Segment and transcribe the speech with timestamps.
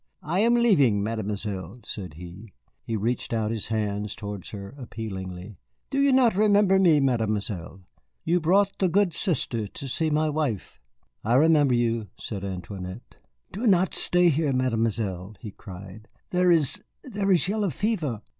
[0.23, 2.53] "I am leaving, Mademoiselle," said he.
[2.81, 5.59] He reached out his hands toward her, appealingly.
[5.91, 7.83] "Do you not remember me, Mademoiselle?
[8.23, 10.79] You brought the good sister to see my wife."
[11.23, 13.17] "I remember you," said Antoinette.
[13.51, 16.07] "Do not stay here, Mademoiselle!" he cried.
[16.31, 18.23] "There is there is yellow fever."